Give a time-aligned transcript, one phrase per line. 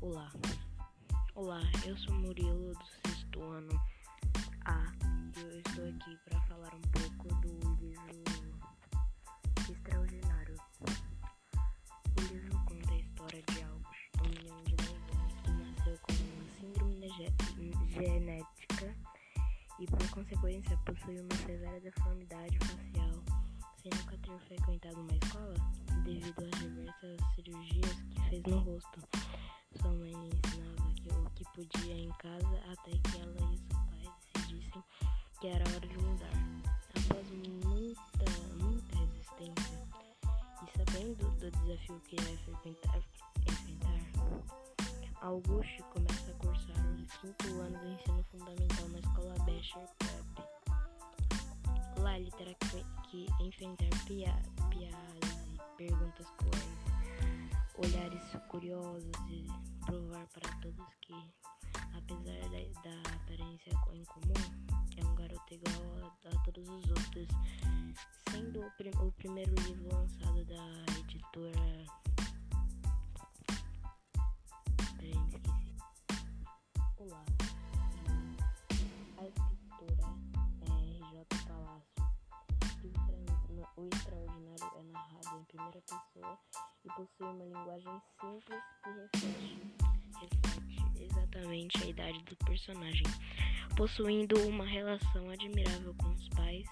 [0.00, 0.32] Olá.
[1.34, 3.78] Olá, eu sou Murilo do sexto ano
[4.64, 4.90] A
[5.36, 8.24] e eu estou aqui para falar um pouco do livro
[9.70, 10.56] Extraordinário.
[12.16, 16.12] O livro conta a história de August, um menino de 10 anos que nasceu com
[16.14, 18.96] uma síndrome genética
[19.78, 23.22] e por consequência possui uma severa deformidade facial,
[23.82, 25.54] sem nunca ter frequentado uma escola
[26.04, 29.00] devido às diversas cirurgias que fez no rosto.
[29.80, 33.76] Sua mãe lhe ensinava que o que podia em casa até que ela e seu
[33.76, 34.84] pai decidissem
[35.40, 36.32] que era hora de mudar.
[36.96, 37.30] Após
[37.64, 38.24] muita,
[38.56, 39.88] muita resistência
[40.62, 43.00] e sabendo do desafio que ia enfrentar,
[43.46, 43.88] enfrentar
[45.20, 50.48] Auguste começa a cursar o quinto ano do ensino fundamental na escola Becher Prep.
[51.98, 54.34] Lá ele terá que, que enfrentar pia,
[54.70, 56.88] piadas e perguntas cruéis
[57.78, 59.46] olhares curiosos e
[59.88, 61.14] provar para todos que,
[61.96, 63.27] apesar da, da
[85.82, 86.38] pessoa
[86.84, 89.60] e possui uma linguagem simples que reflete,
[90.20, 93.06] reflete exatamente a idade do personagem,
[93.76, 96.66] possuindo uma relação admirável com os pais,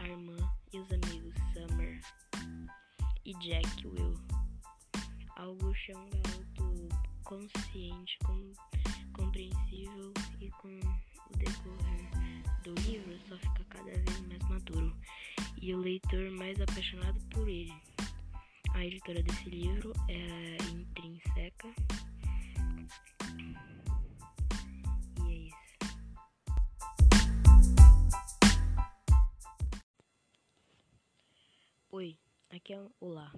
[0.00, 0.36] a irmã
[0.72, 2.00] e os amigos Summer
[3.24, 4.14] e Jack Will.
[5.36, 6.88] August é um garoto
[7.24, 8.52] consciente, com,
[9.12, 12.24] compreensível e com o decorrer
[12.64, 14.96] do livro só fica cada vez mais maduro
[15.60, 17.74] e o leitor mais apaixonado por ele.
[18.74, 21.68] A editora desse livro é Intrinseca.
[25.24, 25.78] E é isso.
[31.92, 32.18] Oi,
[32.50, 32.90] aqui é um...
[32.98, 33.32] Olá.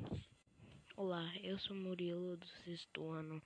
[0.97, 3.43] Olá, eu sou Murilo do sexto ano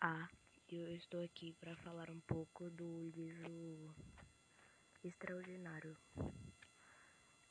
[0.00, 0.28] A
[0.70, 3.92] e eu estou aqui para falar um pouco do livro
[5.02, 5.96] Extraordinário.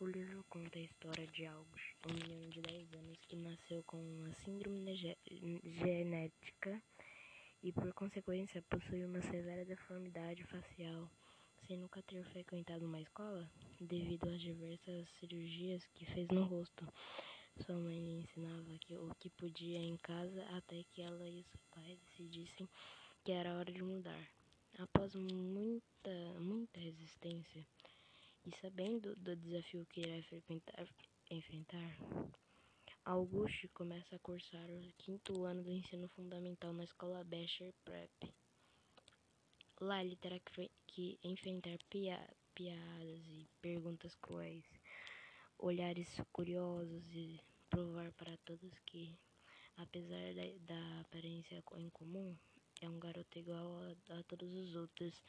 [0.02, 3.98] O livro conta a história de August, um menino de 10 anos que nasceu com
[3.98, 6.82] uma síndrome genética
[7.62, 11.12] e, por consequência, possui uma severa deformidade facial,
[11.68, 13.52] sem nunca ter frequentado uma escola,
[13.82, 16.88] devido às diversas cirurgias que fez no rosto.
[17.66, 21.60] Sua mãe lhe ensinava que o que podia em casa até que ela e seu
[21.72, 22.70] pai decidissem
[23.26, 24.30] que era hora de mudar.
[24.78, 27.68] Após muita, muita resistência,
[28.46, 30.16] e sabendo do desafio que irá
[31.30, 31.98] enfrentar,
[33.06, 38.12] Auguste começa a cursar o quinto ano do ensino fundamental na escola Becher Prep.
[39.82, 40.40] Lá ele terá
[40.88, 42.20] que, enfrentar pia,
[42.54, 44.66] piadas e perguntas cruéis,
[45.58, 47.40] olhares curiosos e
[47.70, 49.18] provar para todos que,
[49.78, 52.38] apesar da, da aparência em comum,
[52.82, 55.24] é um garoto igual a, a todos os outros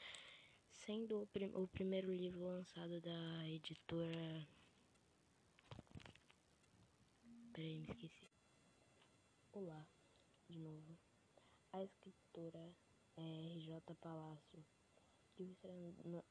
[0.90, 4.48] sendo o, prim o primeiro livro lançado da editora.
[7.52, 8.28] Peraí, me esqueci.
[9.52, 9.86] Olá,
[10.48, 10.98] de novo.
[11.72, 12.74] A escritora
[13.16, 13.94] é R.J.
[14.00, 14.64] Palácio.
[15.38, 15.56] E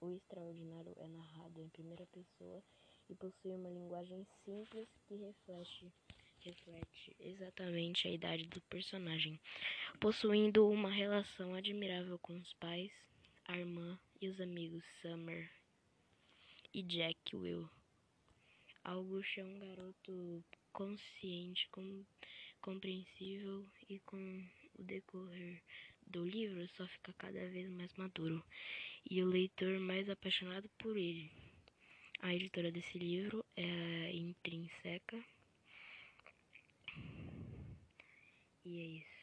[0.02, 2.62] o extraordinário é narrado em primeira pessoa
[3.10, 5.90] e possui uma linguagem simples que reflete,
[6.42, 9.40] reflete exatamente a idade do personagem,
[10.02, 12.92] possuindo uma relação admirável com os pais,
[13.50, 15.52] a irmã e os amigos Summer
[16.72, 17.68] e Jack Will.
[18.84, 22.06] August é um garoto consciente, com,
[22.62, 25.64] compreensível e com o decorrer
[26.06, 28.46] do livro só fica cada vez mais maduro
[29.10, 31.32] e o leitor mais apaixonado por ele.
[32.22, 35.26] A editora desse livro é a Intrinseca.
[38.64, 39.19] E é isso.